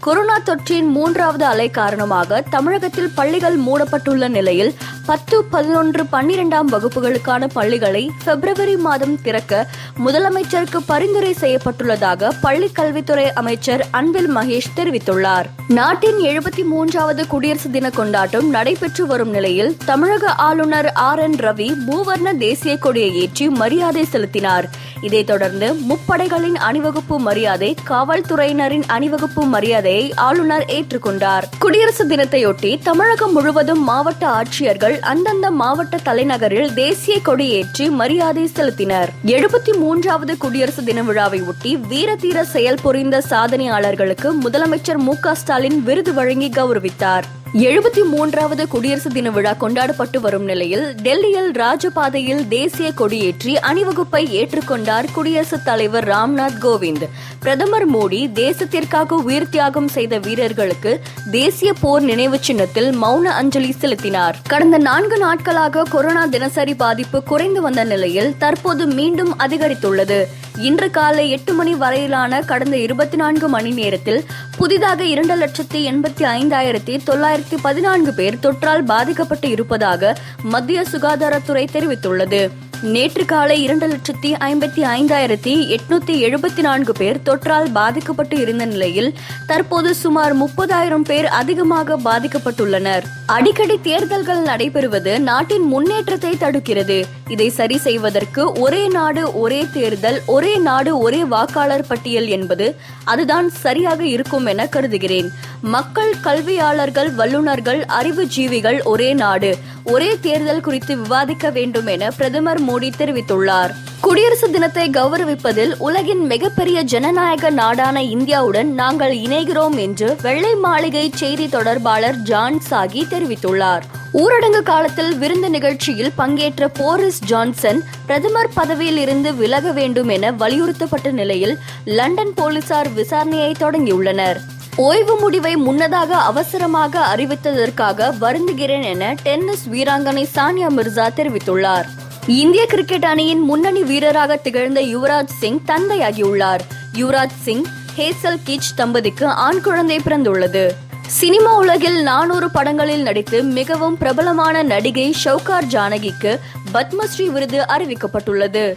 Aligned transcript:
Corona 0.00 0.38
தொற்றின் 0.38 0.86
மூன்றாவது 0.86 1.44
அலை 1.44 1.70
காரணமாக 1.70 2.44
தமிழகத்தில் 2.50 3.10
பள்ளிகள் 3.14 3.58
மூடப்பட்டுள்ள 3.58 4.28
நிலையில் 4.28 4.74
பத்து 5.06 5.44
பதினொன்று 5.44 6.04
பன்னிரெண்டாம் 6.12 6.68
வகுப்புகளுக்கான 6.72 7.48
பள்ளிகளை 7.52 8.10
பிப்ரவரி 8.24 8.76
மாதம் 8.76 9.22
திறக்க 9.22 9.66
முதலமைச்சருக்கு 10.06 10.76
பரிந்துரை 10.86 11.34
செய்யப்பட்டுள்ளதாக 11.40 12.30
பள்ளி 12.40 12.70
கல்வித்துறை 12.72 13.32
அமைச்சர் 13.32 13.86
அன்பில் 13.90 14.36
மகேஷ் 14.36 14.70
தெரிவித்துள்ளார். 14.76 15.44
நாட்டின் 15.68 16.16
எழுபத்தி 16.16 16.64
மூன்றாவது 16.64 17.26
குடியரசு 17.26 17.70
தின 17.70 17.90
கொண்டாட்டம் 17.90 18.50
நடைபெற்று 18.50 19.06
வரும் 19.06 19.30
நிலையில் 19.30 19.76
தமிழக 19.84 20.32
ஆளுநர் 20.32 20.92
ஆர். 20.92 21.18
என். 21.18 21.34
ரவி 21.34 21.74
மூவர்ண 21.90 22.36
தேசிய 22.36 22.76
கொடியை 22.76 23.14
ஏற்றி 23.14 23.48
மரியாதை 23.48 24.04
செலுத்தினார். 24.04 24.68
இதைத் 25.00 25.26
தொடர்ந்து 25.26 25.74
முப்படைகளின் 25.74 26.56
அணிவகுப்பு 26.56 27.18
மரியாதை 27.18 27.76
காவல்துறையினரின் 27.88 28.82
அணிவகுப்பு 28.86 29.44
மரியாதை 29.46 29.86
மரியாதையை 29.88 30.14
ஆளுநர் 30.16 30.64
ஏற்றுக்கொண்டார். 30.68 31.42
குடியரசு 31.58 32.06
தினத்தையொட்டி 32.06 32.78
தமிழகம் 32.82 33.32
முழுவதும் 33.32 33.82
மாவட்ட 33.82 34.26
ஆட்சியர்கள் 34.26 34.98
அந்தந்த 35.00 35.50
மாவட்ட 35.50 35.96
தலைநகரில் 35.96 36.74
தேசிய 36.74 37.20
கொடி 37.20 37.48
ஏற்றி 37.48 37.88
மரியாதை 37.90 38.50
செலுத்தினர். 38.54 39.08
எழுபத்தி 39.26 39.78
மூன்றாவது 39.78 40.36
குடியரசு 40.36 40.84
தின 40.84 41.02
விழாவை 41.02 41.42
ஒட்டி 41.42 41.76
வீரதீர 41.90 42.40
செயல் 42.40 42.78
புரிந்த 42.82 43.22
சாதனையாளர்களுக்கு 43.30 44.32
முதலமைச்சர் 44.44 44.96
மு 44.96 45.14
ஸ்டாலின் 45.32 45.82
விருது 45.82 46.14
வழங்கி 46.14 46.48
கௌரவித்தார். 46.48 47.22
எழுபத்தி 47.54 48.04
மூன்றாவது 48.04 48.68
குடியரசு 48.68 49.10
தின 49.10 49.30
விழா 49.30 49.52
கொண்டாடப்பட்டு 49.52 50.20
வரும் 50.20 50.44
நிலையில் 50.44 50.94
டெல்லியில் 50.94 51.50
ராஜபாதையில் 51.50 52.48
தேசிய 52.48 52.92
கொடியேற்றி 52.98 53.56
அணிவகுப்பை 53.60 54.26
ஏற்றுக்கொண்டார் 54.40 55.04
குடியரசுத் 55.12 55.64
தலைவர் 55.64 56.08
ராம்நாத் 56.08 56.58
கோவிந்த். 56.60 57.08
பிரதமர் 57.40 57.90
மோடி 57.90 58.30
தேசத்திற்காக 58.34 59.12
உயிர் 59.12 59.48
தியாகம் 59.48 59.88
செய்த 59.88 60.18
வீரர்களுக்கு 60.18 61.00
தேசிய 61.30 61.72
போர் 61.72 62.02
நினைவு 62.02 62.38
சின்னத்தில் 62.40 63.02
மௌன 63.02 63.22
அஞ்சலி 63.22 63.72
செலுத்தினார். 63.72 64.36
கடந்த 64.48 64.78
நான்கு 64.78 65.18
நாட்களாக 65.18 65.82
கொரோனா 65.82 66.26
தினசரி 66.26 66.74
பாதிப்பு 66.74 67.22
குறைந்து 67.22 67.62
வந்த 67.62 67.84
நிலையில் 67.84 68.34
தற்போது 68.38 68.86
மீண்டும் 68.86 69.38
அதிகரித்துள்ளது. 69.38 70.24
இன்று 70.60 70.90
காலை 70.90 71.30
எட்டு 71.30 71.52
மணி 71.52 71.74
வரையிலான 71.74 72.40
கடந்த 72.40 72.76
இருபத்தி 72.76 73.16
நான்கு 73.16 73.48
மணி 73.48 73.70
நேரத்தில் 73.70 74.24
புதிதாக 74.56 75.04
இரண்டு 75.04 75.34
லட்சத்தி 75.36 75.80
எண்பத்தி 75.90 76.24
ஐந்தாயிரத்தி 76.24 76.98
தொள்ளாயிரத்தி 77.10 77.56
பதினான்கு 77.62 78.14
பேர் 78.14 78.38
தொற்றால் 78.38 78.84
பாதிக்கப்பட்டு 78.84 79.50
இருப்பதாக 79.50 80.16
மத்திய 80.42 80.84
சுகாதாரத்துறை 80.92 81.64
தெரிவித்துள்ளது. 81.72 82.50
நேற்று 82.82 83.24
காலை 83.24 83.62
இரண்டு 83.62 83.86
லட்சத்தி 83.88 84.32
ஐம்பத்தி 84.32 84.82
ஐந்தாயிரத்தி 84.82 85.76
எட்நூத்தி 85.76 86.16
எழுபத்தி 86.26 86.60
நான்கு 86.60 86.92
பேர் 86.92 87.22
தொற்றால் 87.22 87.72
பாதிக்கப்பட்டு 87.72 88.36
இருந்த 88.36 88.64
நிலையில் 88.64 89.14
தற்போது 89.46 89.94
சுமார் 89.94 90.36
முப்பதாயிரம் 90.36 91.04
பேர் 91.04 91.26
அதிகமாக 91.26 91.98
பாதிக்கப்பட்டுள்ளனர். 91.98 93.17
அடிக்கடி 93.34 93.74
தேர்தல்கள் 93.82 94.42
நடைபெறுவது 94.42 95.18
நாட்டின் 95.18 95.62
முன்னேற்றத்தை 95.62 96.30
தடுக்கிறது. 96.34 96.96
இதை 97.28 97.48
சரி 97.48 97.78
செய்வதற்கு 97.78 98.52
ஒரே 98.52 98.88
நாடு 98.88 99.22
ஒரே 99.40 99.66
தேர்தல் 99.72 100.22
ஒரே 100.26 100.56
நாடு 100.56 100.98
ஒரே 100.98 101.24
வாக்காளர் 101.24 101.86
பட்டியல் 101.86 102.26
என்பது 102.26 102.68
அதுதான் 103.04 103.48
சரியாக 103.64 104.00
இருக்கும் 104.06 104.46
என 104.46 104.66
கருதுகிறேன். 104.66 105.28
மக்கள் 105.60 106.14
கல்வியாளர்கள் 106.20 107.10
வல்லுநர்கள் 107.10 107.82
அறிவுஜீவிகள் 107.98 108.82
ஒரே 108.84 109.10
நாடு 109.14 109.56
ஒரே 109.84 110.10
தேர்தல் 110.20 110.60
குறித்து 110.60 110.96
விவாதிக்க 110.96 111.50
வேண்டும் 111.50 111.86
என 111.86 112.10
பிரதமர் 112.16 112.62
மோடி 112.62 112.90
தெரிவித்துள்ளார். 112.98 113.74
குடியரசு 114.00 114.50
தினத்தை 114.50 114.84
கௌரவிப்பதில் 114.90 115.72
உலகின் 115.78 116.20
மிகப்பெரிய 116.26 116.82
ஜனநாயக 116.82 117.50
நாடான 117.50 118.02
இந்தியாவுடன் 118.02 118.70
நாங்கள் 118.72 119.14
இணைகிறோம் 119.16 119.76
என்று 119.76 120.16
வெள்ளை 120.22 120.54
மாளிகை 120.54 121.10
செய்தி 121.14 121.46
தொடர்பாளர் 121.48 122.18
ஜான் 122.22 122.58
சாகி 122.70 123.02
தெரிவித்துள்ளார். 123.18 123.82
ஊரடங்கு 124.14 124.62
காலத்தில் 124.62 125.16
விருந்து 125.16 125.50
நிகழ்ச்சியில் 125.50 126.12
பங்கேற்ற 126.16 126.68
போரிஸ் 126.68 127.22
ஜான்சன் 127.22 127.84
பிரதமர் 128.06 128.48
பதவியில் 128.54 128.96
இருந்து 128.96 129.34
விலக 129.34 129.72
வேண்டும் 129.72 130.08
என 130.08 130.32
வலியுறுத்தப்பட்ட 130.32 131.10
நிலையில் 131.10 131.58
லண்டன் 131.84 132.34
போலீசார் 132.34 132.90
விசாரணையை 132.94 133.52
தொடங்கியுள்ளனர். 133.60 134.36
ஓய்வு 134.76 135.16
முடிவை 135.16 135.56
முன்னதாக 135.56 136.16
அவசரமாக 136.16 137.16
அறிவித்ததற்காக 137.16 138.12
வருந்துகிறேன் 138.20 138.84
என 138.84 139.14
டென்னிஸ் 139.22 139.68
வீராங்கனை 139.70 140.28
சானியா 140.34 140.68
மிர்சா 140.76 141.08
தெரிவித்துள்ளார். 141.16 141.84
இந்திய 142.26 142.66
கிரிக்கெட் 142.66 143.04
அணியின் 143.04 143.40
முன்னணி 143.40 143.82
வீரராக 143.82 144.36
திகழ்ந்த 144.36 144.80
யுவராஜ் 144.80 145.36
சிங் 145.38 145.60
தந்தையாகியுள்ளார். 145.66 146.60
யுவராஜ் 146.94 147.38
சிங் 147.42 147.64
ஹேசல் 147.96 148.38
கிச் 148.46 148.74
தம்பதிக்கு 148.76 149.26
ஆண் 149.26 149.60
குழந்தை 149.60 150.00
பிறந்துள்ளது. 150.04 150.86
சினிமா 151.08 151.56
உலகில் 151.56 152.02
நானூறு 152.02 152.50
படங்களில் 152.50 153.02
நடித்து 153.02 153.42
மிகவும் 153.42 153.98
பிரபலமான 153.98 154.62
நடிகை 154.62 155.14
ஷவுகார் 155.24 155.68
ஜானகிக்கு 155.70 156.38
பத்மஸ்ரீ 156.74 157.26
விருது 157.26 157.60
அறிவிக்கப்பட்டுள்ளது. 157.60 158.74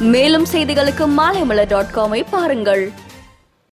மேலும் 0.00 0.46
செய்திகளுக்கு 0.52 1.06
மாலைமலர் 1.16 1.66
டாட் 1.66 1.90
காமை 1.94 2.24
பாருங்கள். 2.30 2.92